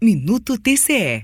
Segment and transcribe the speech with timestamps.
[0.00, 1.22] Minuto TCE.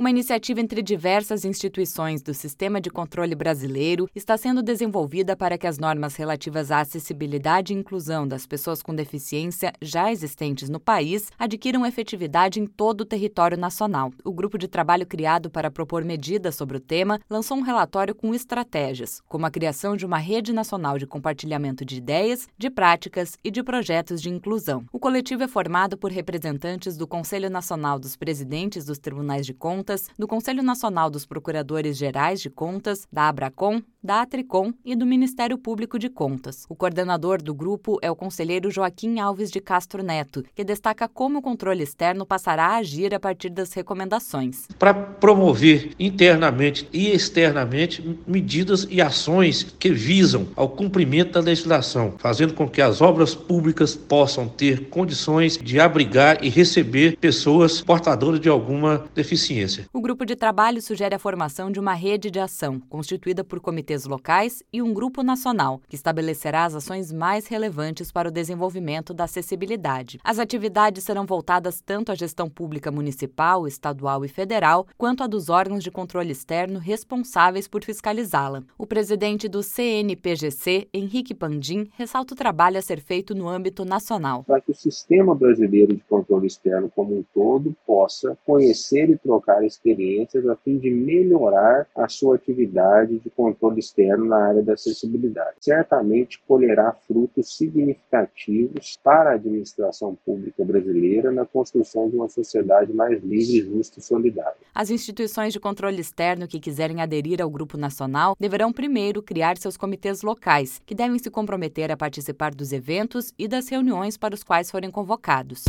[0.00, 5.66] Uma iniciativa entre diversas instituições do sistema de controle brasileiro está sendo desenvolvida para que
[5.66, 11.30] as normas relativas à acessibilidade e inclusão das pessoas com deficiência já existentes no país
[11.38, 14.10] adquiram efetividade em todo o território nacional.
[14.24, 18.34] O grupo de trabalho criado para propor medidas sobre o tema lançou um relatório com
[18.34, 23.50] estratégias, como a criação de uma rede nacional de compartilhamento de ideias, de práticas e
[23.50, 24.82] de projetos de inclusão.
[24.90, 29.89] O coletivo é formado por representantes do Conselho Nacional dos Presidentes dos Tribunais de Contas
[29.90, 35.04] Contas, do Conselho Nacional dos Procuradores Gerais de Contas, da Abracom, da Atricom e do
[35.04, 36.64] Ministério Público de Contas.
[36.68, 41.38] O coordenador do grupo é o conselheiro Joaquim Alves de Castro Neto, que destaca como
[41.38, 44.66] o controle externo passará a agir a partir das recomendações.
[44.78, 52.54] Para promover internamente e externamente medidas e ações que visam ao cumprimento da legislação, fazendo
[52.54, 58.48] com que as obras públicas possam ter condições de abrigar e receber pessoas portadoras de
[58.48, 59.86] alguma deficiência.
[59.92, 63.89] O grupo de trabalho sugere a formação de uma rede de ação, constituída por comitês
[64.04, 69.24] locais e um grupo nacional, que estabelecerá as ações mais relevantes para o desenvolvimento da
[69.24, 70.18] acessibilidade.
[70.22, 75.48] As atividades serão voltadas tanto à gestão pública municipal, estadual e federal, quanto à dos
[75.48, 78.62] órgãos de controle externo responsáveis por fiscalizá-la.
[78.78, 84.44] O presidente do CNPGC, Henrique Pandim, ressalta o trabalho a ser feito no âmbito nacional.
[84.44, 89.64] Para que o sistema brasileiro de controle externo como um todo possa conhecer e trocar
[89.64, 95.56] experiências a fim de melhorar a sua atividade de controle externo na área da acessibilidade.
[95.60, 103.22] Certamente colherá frutos significativos para a administração pública brasileira na construção de uma sociedade mais
[103.22, 104.56] livre, justa e solidária.
[104.74, 109.76] As instituições de controle externo que quiserem aderir ao Grupo Nacional deverão primeiro criar seus
[109.76, 114.44] comitês locais, que devem se comprometer a participar dos eventos e das reuniões para os
[114.44, 115.64] quais forem convocados.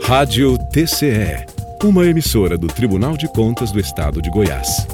[0.00, 4.86] Rádio TCE uma emissora do Tribunal de Contas do Estado de Goiás.